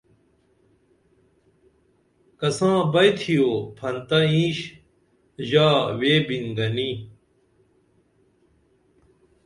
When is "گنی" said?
6.57-6.91